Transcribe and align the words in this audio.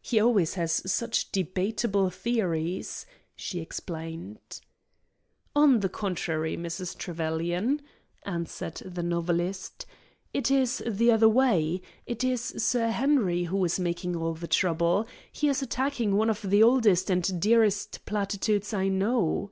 He 0.00 0.18
always 0.18 0.54
has 0.54 0.90
such 0.90 1.30
debatable 1.30 2.08
theories," 2.08 3.04
she 3.36 3.60
explained. 3.60 4.38
"On 5.54 5.80
the 5.80 5.90
contrary, 5.90 6.56
Mrs. 6.56 6.96
Trevelyan," 6.96 7.82
answered 8.22 8.76
the 8.76 9.02
novelist, 9.02 9.84
"it 10.32 10.50
is 10.50 10.82
the 10.86 11.10
other 11.12 11.28
way. 11.28 11.82
It 12.06 12.24
is 12.24 12.40
Sir 12.56 12.88
Henry 12.92 13.42
who 13.42 13.62
is 13.62 13.78
making 13.78 14.16
all 14.16 14.32
the 14.32 14.48
trouble. 14.48 15.06
He 15.30 15.48
is 15.50 15.60
attacking 15.60 16.14
one 16.16 16.30
of 16.30 16.40
the 16.40 16.62
oldest 16.62 17.10
and 17.10 17.38
dearest 17.38 18.06
platitudes 18.06 18.72
I 18.72 18.88
know." 18.88 19.50